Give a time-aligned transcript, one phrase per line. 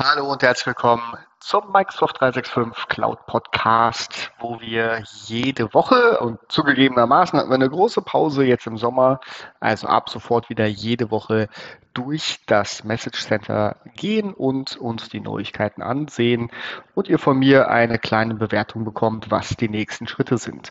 [0.00, 1.02] Hallo und herzlich willkommen
[1.40, 8.00] zum Microsoft 365 Cloud Podcast, wo wir jede Woche und zugegebenermaßen hatten wir eine große
[8.02, 9.18] Pause jetzt im Sommer,
[9.58, 11.48] also ab sofort wieder jede Woche
[11.94, 16.52] durch das Message Center gehen und uns die Neuigkeiten ansehen
[16.94, 20.70] und ihr von mir eine kleine Bewertung bekommt, was die nächsten Schritte sind.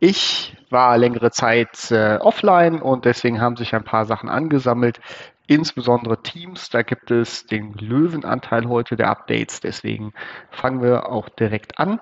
[0.00, 4.98] Ich war längere Zeit äh, offline und deswegen haben sich ein paar Sachen angesammelt,
[5.54, 6.70] insbesondere Teams.
[6.70, 9.60] Da gibt es den Löwenanteil heute der Updates.
[9.60, 10.12] Deswegen
[10.50, 12.00] fangen wir auch direkt an.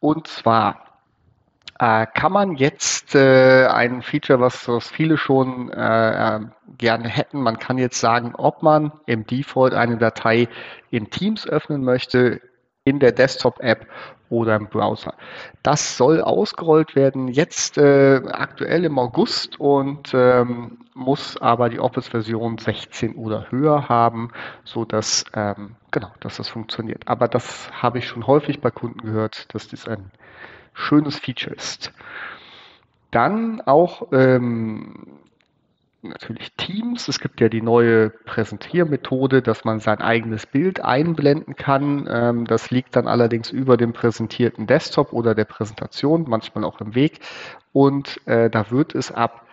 [0.00, 0.86] Und zwar
[1.78, 6.40] äh, kann man jetzt äh, ein Feature, was, was viele schon äh,
[6.78, 10.48] gerne hätten, man kann jetzt sagen, ob man im Default eine Datei
[10.90, 12.40] in Teams öffnen möchte,
[12.86, 13.86] in der Desktop-App
[14.30, 15.14] oder im Browser.
[15.62, 22.58] Das soll ausgerollt werden jetzt äh, aktuell im August und ähm, muss aber die Office-Version
[22.58, 24.30] 16 oder höher haben,
[24.64, 27.02] so dass ähm, genau, dass das funktioniert.
[27.06, 30.12] Aber das habe ich schon häufig bei Kunden gehört, dass das ein
[30.72, 31.92] schönes Feature ist.
[33.10, 35.18] Dann auch ähm,
[36.10, 37.08] natürlich Teams.
[37.08, 42.08] Es gibt ja die neue Präsentiermethode, dass man sein eigenes Bild einblenden kann.
[42.10, 46.94] Ähm, das liegt dann allerdings über dem präsentierten Desktop oder der Präsentation, manchmal auch im
[46.94, 47.20] Weg.
[47.72, 49.46] Und äh, da wird es ab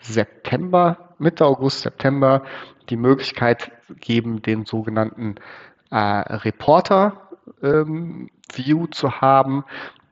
[0.00, 2.42] September, Mitte August, September
[2.88, 5.36] die Möglichkeit geben, den sogenannten
[5.90, 7.28] äh, Reporter
[7.62, 9.64] ähm, View zu haben.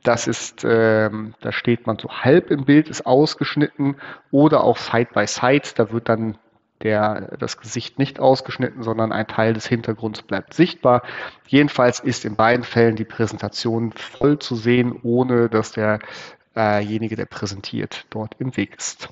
[0.03, 3.97] Das ist, ähm, da steht man so halb im Bild, ist ausgeschnitten
[4.31, 5.71] oder auch Side by Side.
[5.75, 6.39] Da wird dann
[6.83, 11.03] der, das Gesicht nicht ausgeschnitten, sondern ein Teil des Hintergrunds bleibt sichtbar.
[11.47, 18.07] Jedenfalls ist in beiden Fällen die Präsentation voll zu sehen, ohne dass derjenige, der präsentiert,
[18.11, 19.09] dort im Weg ist.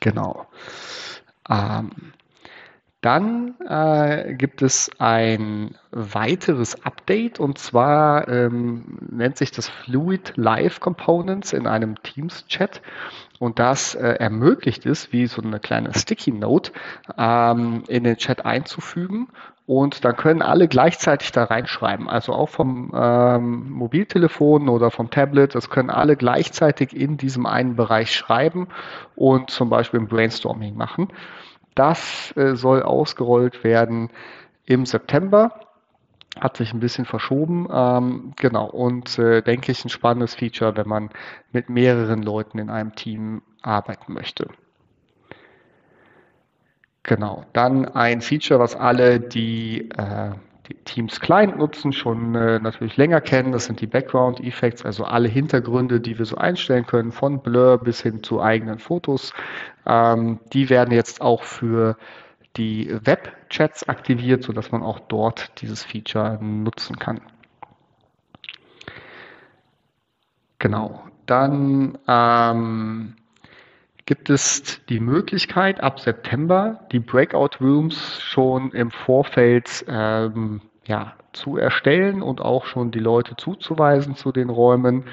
[0.00, 0.46] Genau.
[1.48, 1.90] Ähm,
[3.00, 10.80] dann äh, gibt es ein weiteres Update und zwar ähm, nennt sich das Fluid Live
[10.80, 12.80] Components in einem Teams-Chat
[13.38, 16.72] und das äh, ermöglicht es, wie so eine kleine Sticky Note
[17.18, 19.28] ähm, in den Chat einzufügen
[19.66, 22.08] und dann können alle gleichzeitig da reinschreiben.
[22.08, 27.74] Also auch vom ähm, Mobiltelefon oder vom Tablet, das können alle gleichzeitig in diesem einen
[27.74, 28.68] Bereich schreiben
[29.16, 31.08] und zum Beispiel ein Brainstorming machen.
[31.76, 34.10] Das äh, soll ausgerollt werden
[34.64, 35.60] im September.
[36.40, 37.68] Hat sich ein bisschen verschoben.
[37.70, 38.66] Ähm, genau.
[38.66, 41.10] Und äh, denke ich, ein spannendes Feature, wenn man
[41.52, 44.48] mit mehreren Leuten in einem Team arbeiten möchte.
[47.04, 47.44] Genau.
[47.52, 50.32] Dann ein Feature, was alle, die äh,
[50.74, 53.52] Teams Client nutzen, schon äh, natürlich länger kennen.
[53.52, 57.78] Das sind die Background Effects, also alle Hintergründe, die wir so einstellen können, von Blur
[57.78, 59.32] bis hin zu eigenen Fotos.
[59.86, 61.96] Ähm, die werden jetzt auch für
[62.56, 67.20] die Web-Chats aktiviert, sodass man auch dort dieses Feature nutzen kann.
[70.58, 71.02] Genau.
[71.26, 73.16] Dann ähm,
[74.06, 81.56] gibt es die Möglichkeit, ab September die Breakout Rooms schon im Vorfeld ähm, ja, zu
[81.56, 85.04] erstellen und auch schon die Leute zuzuweisen zu den Räumen.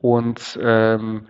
[0.00, 1.26] Und ähm,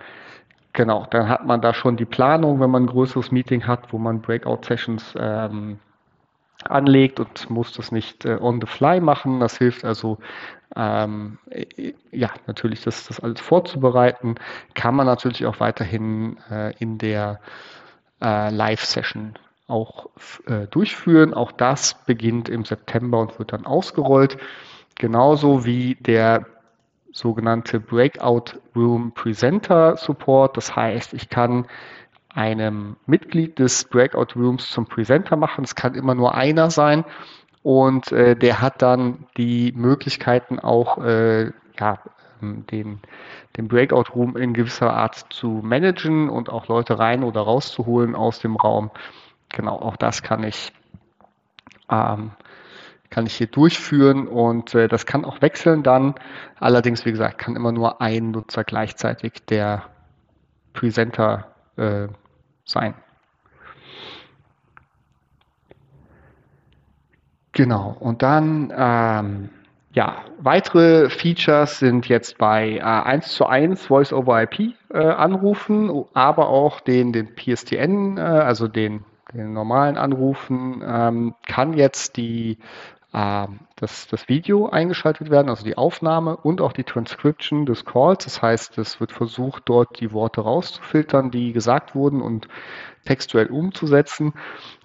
[0.74, 3.98] genau, dann hat man da schon die Planung, wenn man ein größeres Meeting hat, wo
[3.98, 5.78] man Breakout-Sessions ähm,
[6.64, 9.40] anlegt und muss das nicht äh, on the fly machen.
[9.40, 10.18] Das hilft also
[10.78, 14.36] ähm, äh, ja, natürlich das, das alles vorzubereiten,
[14.74, 17.40] kann man natürlich auch weiterhin äh, in der
[18.22, 19.34] äh, Live-Session
[19.66, 20.08] auch
[20.46, 21.34] äh, durchführen.
[21.34, 24.38] Auch das beginnt im September und wird dann ausgerollt.
[24.94, 26.46] Genauso wie der
[27.12, 30.56] sogenannte Breakout Room Presenter Support.
[30.56, 31.66] Das heißt, ich kann
[32.28, 35.64] einem Mitglied des Breakout Rooms zum Presenter machen.
[35.64, 37.04] Es kann immer nur einer sein
[37.62, 41.98] und äh, der hat dann die Möglichkeiten auch äh, ja,
[42.42, 43.00] ähm, den,
[43.56, 48.38] den Breakout Room in gewisser Art zu managen und auch Leute rein oder rauszuholen aus
[48.38, 48.90] dem Raum.
[49.50, 50.72] Genau, auch das kann ich
[51.90, 52.32] ähm,
[53.10, 56.14] kann ich hier durchführen und äh, das kann auch wechseln dann.
[56.60, 59.84] Allerdings, wie gesagt, kann immer nur ein Nutzer gleichzeitig der
[60.74, 62.08] Presenter äh,
[62.64, 62.94] sein.
[67.58, 69.50] Genau, und dann ähm,
[69.92, 76.04] ja, weitere Features sind jetzt bei äh, 1 zu 1 Voice over IP äh, Anrufen,
[76.14, 82.58] aber auch den, den PSTN, äh, also den, den normalen Anrufen, ähm, kann jetzt die
[83.10, 88.24] das, das Video eingeschaltet werden, also die Aufnahme und auch die Transcription des Calls.
[88.24, 92.48] Das heißt, es wird versucht, dort die Worte rauszufiltern, die gesagt wurden und
[93.06, 94.34] textuell umzusetzen.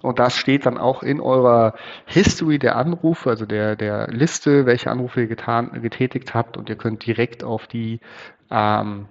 [0.00, 1.74] Und das steht dann auch in eurer
[2.06, 6.76] History der Anrufe, also der, der Liste, welche Anrufe ihr getan, getätigt habt und ihr
[6.76, 8.00] könnt direkt auf die,
[8.50, 9.06] ähm,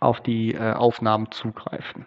[0.00, 2.06] auf die äh, Aufnahmen zugreifen.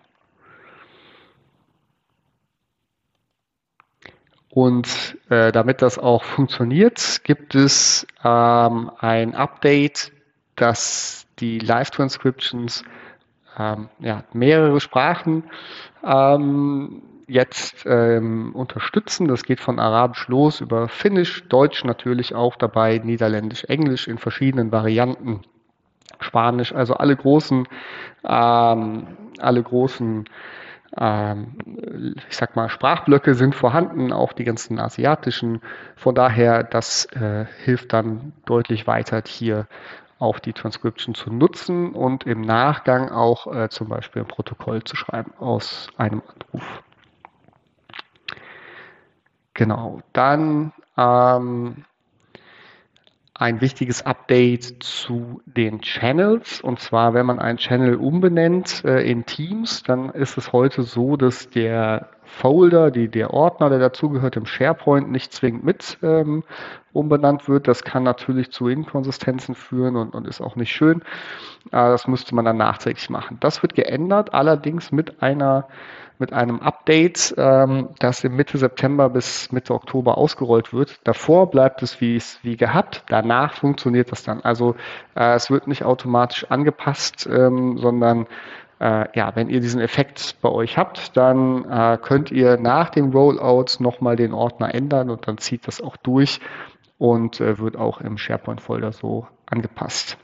[4.54, 10.12] Und äh, damit das auch funktioniert, gibt es ähm, ein Update,
[10.58, 12.84] das die Live-Transcriptions
[13.58, 15.46] ähm, ja, mehrere Sprachen
[16.04, 19.30] ähm, jetzt ähm, unterstützen.
[19.30, 24.74] Das geht von Arabisch los über Finnisch, Deutsch natürlich auch dabei, Niederländisch, Englisch in verschiedenen
[24.74, 25.42] Varianten,
[26.20, 27.68] Spanisch, also alle großen,
[28.26, 29.08] ähm,
[29.40, 30.26] alle großen
[30.98, 35.62] ähm, ich sag mal, Sprachblöcke sind vorhanden, auch die ganzen asiatischen.
[35.96, 39.68] Von daher, das äh, hilft dann deutlich weiter, hier
[40.20, 44.96] auch die Transcription zu nutzen und im Nachgang auch äh, zum Beispiel ein Protokoll zu
[44.96, 46.84] schreiben aus einem Anruf.
[49.54, 51.86] Genau, dann ähm,
[53.42, 56.62] ein wichtiges Update zu den Channels.
[56.62, 61.18] Und zwar, wenn man einen Channel umbenennt äh, in Teams, dann ist es heute so,
[61.18, 66.44] dass der Folder, die, der Ordner, der dazugehört, im SharePoint nicht zwingend mit ähm,
[66.94, 67.68] umbenannt wird.
[67.68, 71.02] Das kann natürlich zu Inkonsistenzen führen und, und ist auch nicht schön.
[71.72, 73.38] Äh, das müsste man dann nachträglich machen.
[73.40, 75.68] Das wird geändert, allerdings mit einer
[76.22, 81.02] mit einem Update, ähm, das im Mitte September bis Mitte Oktober ausgerollt wird.
[81.04, 84.40] Davor bleibt es wie es wie gehabt, danach funktioniert das dann.
[84.42, 84.76] Also
[85.16, 88.28] äh, es wird nicht automatisch angepasst, ähm, sondern
[88.80, 93.12] äh, ja, wenn ihr diesen Effekt bei euch habt, dann äh, könnt ihr nach dem
[93.12, 96.40] Rollout nochmal den Ordner ändern und dann zieht das auch durch
[96.98, 100.18] und äh, wird auch im SharePoint-Folder so angepasst.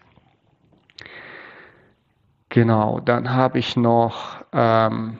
[2.49, 5.17] Genau, dann habe ich noch ähm,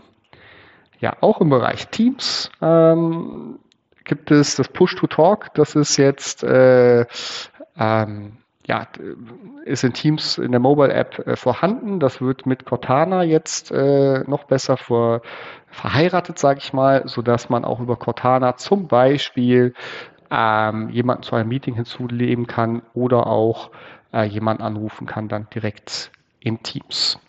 [0.99, 3.59] ja, auch im Bereich Teams ähm,
[4.03, 5.53] gibt es das Push-to-Talk.
[5.53, 7.05] Das ist jetzt äh,
[7.77, 8.85] ähm, ja,
[9.63, 11.99] ist in Teams in der Mobile App äh, vorhanden.
[11.99, 15.21] Das wird mit Cortana jetzt äh, noch besser vor,
[15.69, 19.73] verheiratet, sage ich mal, so dass man auch über Cortana zum Beispiel
[20.29, 23.71] ähm, jemanden zu einem Meeting hinzulegen kann oder auch
[24.11, 26.11] äh, jemanden anrufen kann dann direkt
[26.41, 27.19] in Teams.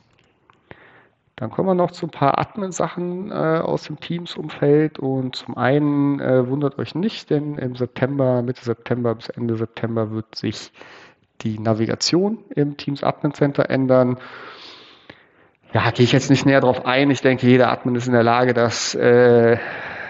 [1.39, 4.99] Dann kommen wir noch zu ein paar Admin-Sachen äh, aus dem Teams-Umfeld.
[4.99, 10.11] Und zum einen äh, wundert euch nicht, denn im September, Mitte September bis Ende September
[10.11, 10.73] wird sich
[11.43, 14.19] die Navigation im Teams Admin Center ändern.
[15.73, 17.09] Ja, gehe ich jetzt nicht näher drauf ein.
[17.13, 19.59] Ich denke, jeder Admin ist in der Lage, das, äh,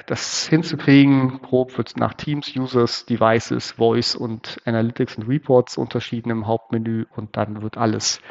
[0.06, 1.42] das hinzukriegen.
[1.42, 7.36] Grob wird nach Teams, Users, Devices, Voice und Analytics und Reports unterschieden im Hauptmenü und
[7.36, 8.22] dann wird alles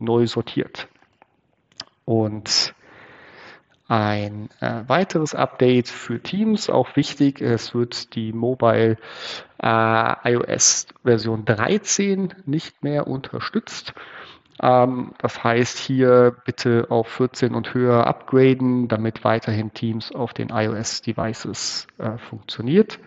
[0.00, 0.88] neu sortiert.
[2.10, 2.74] Und
[3.86, 8.96] ein äh, weiteres Update für Teams, auch wichtig, es wird die Mobile
[9.62, 13.94] äh, iOS Version 13 nicht mehr unterstützt.
[14.60, 20.48] Ähm, das heißt hier bitte auf 14 und höher upgraden, damit weiterhin Teams auf den
[20.48, 22.98] iOS Devices äh, funktioniert.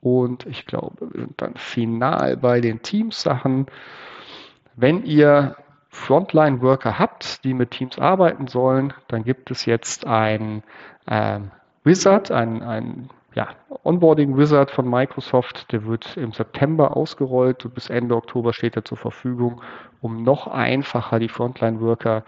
[0.00, 3.66] Und ich glaube, wir sind dann final bei den Teams-Sachen.
[4.76, 5.56] Wenn ihr
[5.92, 10.62] Frontline-Worker habt, die mit Teams arbeiten sollen, dann gibt es jetzt ein
[11.06, 11.50] ähm,
[11.84, 13.48] Wizard, ein, ein ja,
[13.84, 18.98] Onboarding-Wizard von Microsoft, der wird im September ausgerollt und bis Ende Oktober steht er zur
[18.98, 19.60] Verfügung,
[20.00, 22.24] um noch einfacher die Frontline-Worker,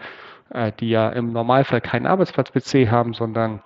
[0.51, 3.61] äh, die ja im Normalfall keinen Arbeitsplatz-PC haben, sondern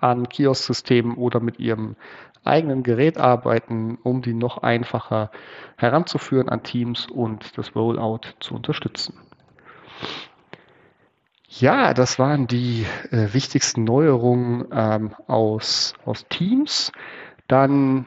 [0.00, 1.96] an Kiosk-Systemen oder mit ihrem
[2.44, 5.30] eigenen Gerät arbeiten, um die noch einfacher
[5.76, 9.14] heranzuführen an Teams und das Rollout zu unterstützen.
[11.48, 16.92] Ja, das waren die äh, wichtigsten Neuerungen ähm, aus, aus Teams.
[17.48, 18.06] Dann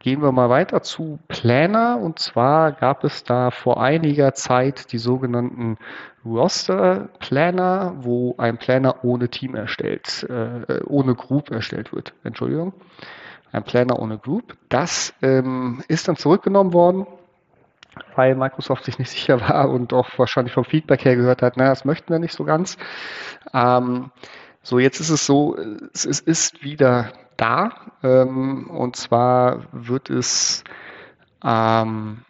[0.00, 1.98] gehen wir mal weiter zu Planner.
[2.02, 5.78] Und zwar gab es da vor einiger Zeit die sogenannten
[6.24, 12.14] Roster Planner, wo ein Planner ohne Team erstellt, äh, ohne Group erstellt wird.
[12.24, 12.74] Entschuldigung
[13.52, 14.56] ein Planner ohne Group.
[14.68, 17.06] Das ähm, ist dann zurückgenommen worden,
[18.14, 21.70] weil Microsoft sich nicht sicher war und auch wahrscheinlich vom Feedback her gehört hat, naja,
[21.70, 22.76] das möchten wir nicht so ganz.
[23.52, 24.10] Ähm,
[24.62, 25.56] so, jetzt ist es so,
[25.94, 30.64] es, ist wieder da ähm, und zwar wird es
[31.42, 32.24] ähm,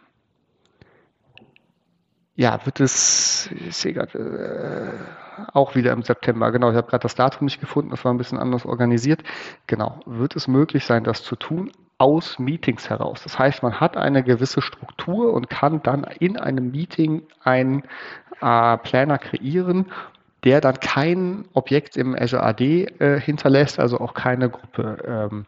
[2.41, 7.03] ja, wird es, ich sehe gerade, äh, auch wieder im September, genau, ich habe gerade
[7.03, 9.21] das Datum nicht gefunden, das war ein bisschen anders organisiert.
[9.67, 13.21] Genau, wird es möglich sein, das zu tun, aus Meetings heraus.
[13.21, 17.83] Das heißt, man hat eine gewisse Struktur und kann dann in einem Meeting einen
[18.41, 19.91] äh, Planner kreieren,
[20.43, 25.45] der dann kein Objekt im Azure AD äh, hinterlässt, also auch keine Gruppe ähm,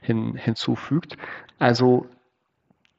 [0.00, 1.16] hin, hinzufügt.
[1.60, 2.06] Also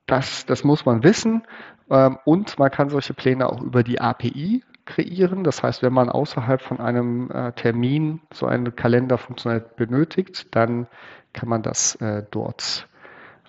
[0.05, 1.43] das, das muss man wissen
[1.87, 5.43] und man kann solche Pläne auch über die API kreieren.
[5.43, 10.87] Das heißt, wenn man außerhalb von einem äh, Termin so eine Kalenderfunktionalität benötigt, dann
[11.33, 12.87] kann man das äh, dort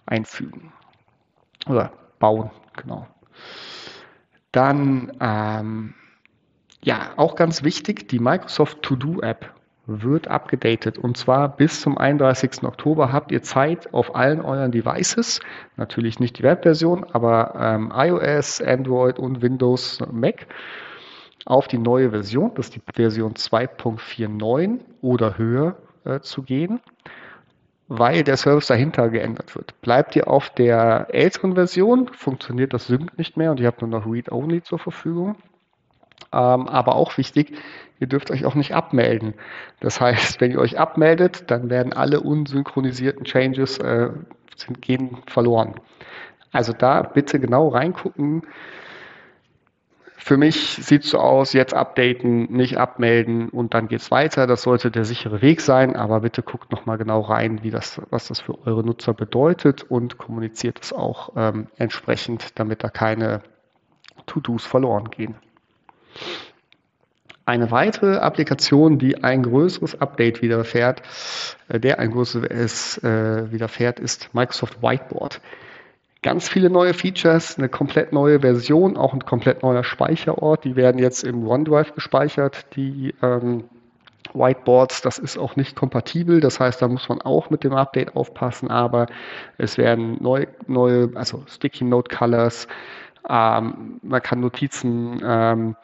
[0.07, 0.73] einfügen
[1.67, 3.07] oder bauen, genau.
[4.53, 5.95] Dann, ähm,
[6.83, 9.53] ja, auch ganz wichtig, die Microsoft To-Do App
[9.87, 10.99] wird abgedatet.
[10.99, 12.63] Und zwar bis zum 31.
[12.65, 15.41] Oktober habt ihr Zeit auf allen euren Devices,
[15.77, 20.47] natürlich nicht die Webversion, aber ähm, iOS, Android und Windows, Mac,
[21.47, 26.81] auf die neue Version, das ist die Version 2.49 oder höher äh, zu gehen,
[27.89, 29.79] weil der Service dahinter geändert wird.
[29.83, 33.91] Bleibt ihr auf der älteren Version, funktioniert das Sync nicht mehr und ihr habt nur
[33.91, 35.37] noch Read-Only zur Verfügung.
[36.33, 37.57] Ähm, aber auch wichtig,
[38.01, 39.35] ihr dürft euch auch nicht abmelden.
[39.81, 44.11] Das heißt, wenn ihr euch abmeldet, dann werden alle unsynchronisierten Changes äh,
[44.57, 45.75] sind, gehen verloren.
[46.53, 48.43] Also da bitte genau reingucken.
[50.17, 54.47] Für mich sieht es so aus, jetzt updaten, nicht abmelden und dann geht es weiter.
[54.47, 58.29] Das sollte der sichere Weg sein, aber bitte guckt nochmal genau rein, wie das, was
[58.29, 63.43] das für eure Nutzer bedeutet und kommuniziert es auch ähm, entsprechend, damit da keine
[64.25, 65.35] To-Dos verloren gehen.
[67.47, 71.03] Eine weitere Applikation, die ein größeres Update widerfährt,
[71.69, 75.41] äh, der ein größeres äh, widerfährt, ist Microsoft Whiteboard.
[76.23, 80.65] Ganz viele neue Features, eine komplett neue Version, auch ein komplett neuer Speicherort.
[80.65, 83.65] Die werden jetzt im OneDrive gespeichert, die ähm,
[84.33, 85.03] Whiteboards.
[85.03, 86.41] Das ist auch nicht kompatibel.
[86.41, 88.71] Das heißt, da muss man auch mit dem Update aufpassen.
[88.71, 89.07] Aber
[89.59, 92.69] es werden neue, neue also Sticky Note Colors.
[93.29, 95.77] Ähm, man kann Notizen ähm,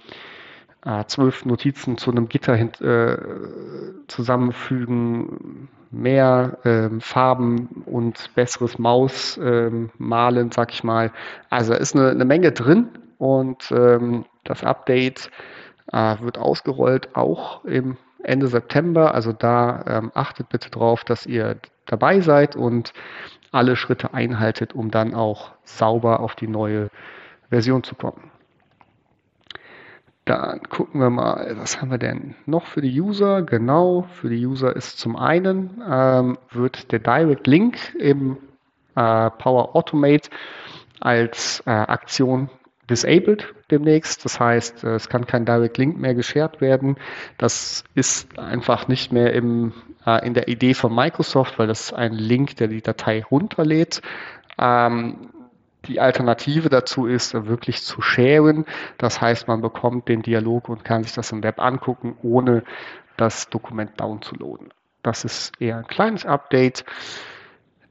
[0.85, 3.16] äh, zwölf Notizen zu einem Gitter hin, äh,
[4.09, 11.12] zusammenfügen, mehr ähm, Farben und besseres Mausmalen, ähm, sag ich mal.
[11.50, 15.30] Also ist eine, eine Menge drin und ähm, das Update
[15.92, 19.14] äh, wird ausgerollt auch im Ende September.
[19.14, 21.56] Also da ähm, achtet bitte drauf, dass ihr
[21.87, 22.92] dabei seid und
[23.50, 26.88] alle Schritte einhaltet, um dann auch sauber auf die neue
[27.50, 28.30] Version zu kommen.
[30.25, 33.42] Dann gucken wir mal, was haben wir denn noch für die User?
[33.42, 38.37] Genau, für die User ist zum einen, ähm, wird der Direct Link im
[38.95, 40.30] äh, Power Automate
[41.00, 42.50] als äh, Aktion
[42.88, 44.25] disabled demnächst.
[44.25, 46.97] Das heißt, äh, es kann kein Direct Link mehr geshared werden.
[47.38, 49.73] Das ist einfach nicht mehr im,
[50.07, 54.02] äh, in der Idee von Microsoft, weil das ist ein Link, der die Datei runterlädt.
[54.59, 55.30] Ähm,
[55.90, 58.64] die Alternative dazu ist, wirklich zu sharen.
[58.97, 62.62] Das heißt, man bekommt den Dialog und kann sich das im Web angucken, ohne
[63.16, 64.73] das Dokument downzuladen.
[65.02, 66.85] Das ist eher ein kleines Update.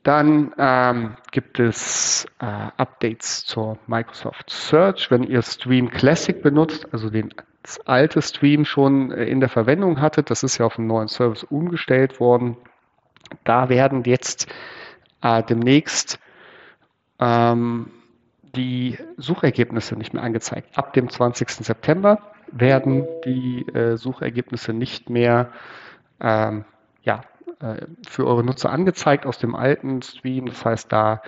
[0.04, 5.12] Dann ähm, gibt es äh, Updates zur Microsoft Search.
[5.12, 10.00] Wenn ihr Stream Classic benutzt, also den das alte Stream schon äh, in der Verwendung
[10.00, 12.56] hattet, das ist ja auf einen neuen Service umgestellt worden.
[13.44, 14.48] Da werden jetzt
[15.22, 16.18] äh, demnächst
[17.20, 17.92] ähm,
[18.56, 20.78] die Suchergebnisse nicht mehr angezeigt.
[20.78, 21.50] Ab dem 20.
[21.50, 22.20] September
[22.52, 25.52] werden die äh, Suchergebnisse nicht mehr
[26.20, 26.66] ähm,
[27.04, 27.22] ja,
[27.60, 30.48] äh, für eure Nutzer angezeigt aus dem alten Stream.
[30.48, 31.22] Das heißt, da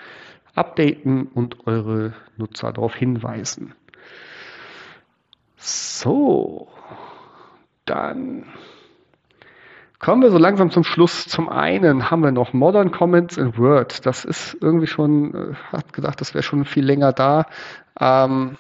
[0.56, 3.74] updaten und eure Nutzer darauf hinweisen.
[5.58, 6.70] So,
[7.86, 8.46] dann
[10.02, 11.28] Kommen wir so langsam zum Schluss.
[11.28, 14.04] Zum einen haben wir noch Modern Comments in Word.
[14.08, 17.46] Das ist irgendwie schon, äh, hat gedacht, das wäre schon viel länger da.
[18.00, 18.58] Ähm,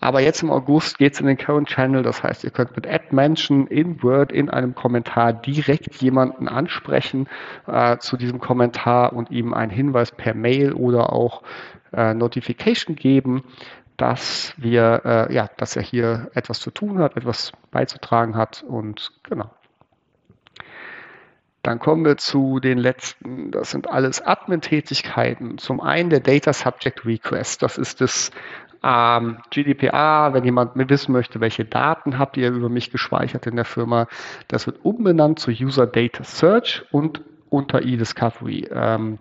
[0.00, 2.02] aber jetzt im August geht es in den Current Channel.
[2.02, 7.28] Das heißt, ihr könnt mit Add Mention in Word in einem Kommentar direkt jemanden ansprechen
[7.66, 11.42] äh, zu diesem Kommentar und ihm einen Hinweis per Mail oder auch
[11.92, 13.44] äh, Notification geben,
[13.98, 19.10] dass wir, äh, ja, dass er hier etwas zu tun hat, etwas beizutragen hat und
[19.24, 19.50] genau.
[21.62, 23.50] Dann kommen wir zu den letzten.
[23.50, 25.58] Das sind alles Admin-Tätigkeiten.
[25.58, 27.62] Zum einen der Data Subject Request.
[27.62, 28.30] Das ist das
[28.82, 33.66] ähm, GDPR, wenn jemand wissen möchte, welche Daten habt ihr über mich gespeichert in der
[33.66, 34.06] Firma.
[34.48, 39.18] Das wird umbenannt zu User Data Search und unter eDiscovery ähm,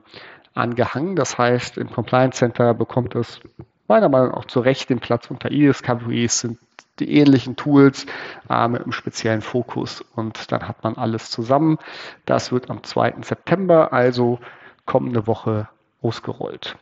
[0.53, 1.15] angehangen.
[1.15, 3.41] Das heißt, im Compliance Center bekommt es
[3.87, 6.23] meiner Meinung nach auch zu Recht den Platz unter eDiscovery.
[6.23, 6.57] Es sind
[6.99, 8.05] die ähnlichen Tools
[8.49, 11.77] äh, mit einem speziellen Fokus und dann hat man alles zusammen.
[12.25, 13.15] Das wird am 2.
[13.21, 14.39] September, also
[14.85, 15.69] kommende Woche
[16.01, 16.77] ausgerollt.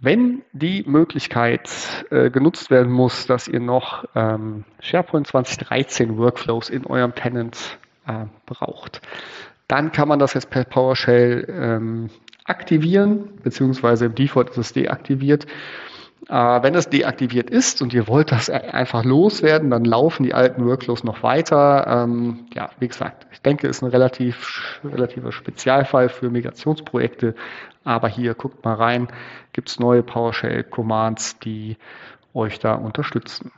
[0.00, 1.68] Wenn die Möglichkeit
[2.10, 8.26] äh, genutzt werden muss, dass ihr noch ähm, SharePoint 2013 Workflows in eurem Tenant äh,
[8.46, 9.02] braucht,
[9.66, 12.10] dann kann man das jetzt per PowerShell ähm,
[12.44, 15.46] aktivieren, beziehungsweise im Default ist es deaktiviert.
[16.28, 20.66] Äh, wenn es deaktiviert ist und ihr wollt das einfach loswerden, dann laufen die alten
[20.66, 21.86] Workflows noch weiter.
[21.86, 27.34] Ähm, ja, wie gesagt, ich denke, es ist ein relativ, relativer Spezialfall für Migrationsprojekte.
[27.84, 29.08] Aber hier guckt mal rein,
[29.52, 31.76] gibt es neue PowerShell-Commands, die
[32.34, 33.52] euch da unterstützen.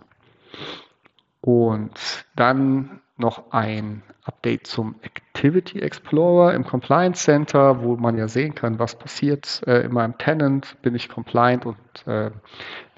[1.40, 4.96] Und dann noch ein Update zum
[5.40, 10.18] Activity Explorer im Compliance Center, wo man ja sehen kann, was passiert äh, in meinem
[10.18, 12.30] Tenant, bin ich compliant und äh,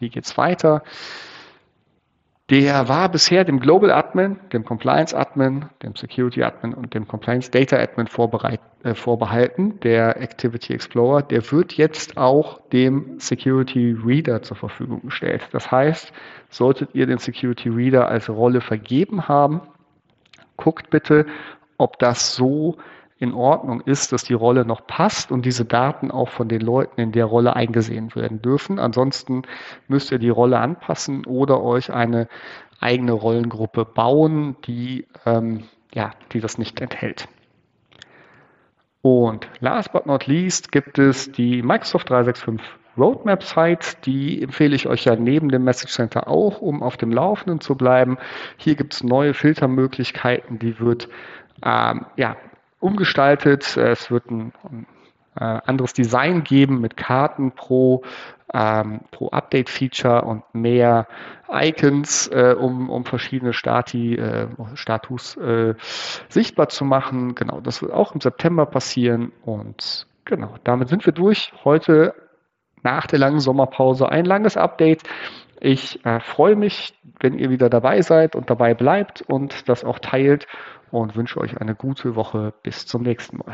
[0.01, 0.83] wie es weiter.
[2.51, 7.49] Der war bisher dem Global Admin, dem Compliance Admin, dem Security Admin und dem Compliance
[7.49, 11.23] Data Admin äh, vorbehalten, der Activity Explorer.
[11.23, 15.49] Der wird jetzt auch dem Security Reader zur Verfügung gestellt.
[15.53, 16.13] Das heißt,
[16.51, 19.61] solltet ihr den Security Reader als Rolle vergeben haben,
[20.57, 21.27] guckt bitte,
[21.79, 22.77] ob das so
[23.19, 27.01] in Ordnung ist, dass die Rolle noch passt und diese Daten auch von den Leuten
[27.01, 28.81] in der Rolle eingesehen werden dürfen.
[28.81, 29.43] Ansonsten
[29.87, 32.27] müsst ihr die Rolle anpassen oder euch eine
[32.81, 35.65] eigene Rollengruppe bauen, die, ähm,
[35.95, 37.29] ja, die das nicht enthält.
[39.03, 45.05] Und last but not least gibt es die Microsoft 365 Roadmap-Site, die empfehle ich euch
[45.05, 48.19] ja neben dem Message Center auch, um auf dem Laufenden zu bleiben.
[48.59, 51.09] Hier gibt es neue Filtermöglichkeiten, die wird
[51.65, 52.37] ähm, ja,
[52.81, 53.77] umgestaltet.
[53.77, 54.87] Es wird ein, ein
[55.37, 58.03] äh, anderes Design geben mit Karten pro,
[58.53, 61.07] ähm, pro Update-Feature und mehr
[61.51, 65.75] Icons, äh, um, um verschiedene Stati, äh, Status äh,
[66.29, 67.35] sichtbar zu machen.
[67.35, 71.53] Genau, das wird auch im September passieren und genau, damit sind wir durch.
[71.65, 72.15] Heute
[72.83, 75.03] nach der langen Sommerpause ein langes Update.
[75.61, 80.01] Ich äh, freue mich, wenn ihr wieder dabei seid und dabei bleibt und das auch
[80.01, 80.47] teilt
[80.93, 82.55] und wünsche euch eine gute Woche.
[82.63, 83.51] Bis zum nächsten Mal.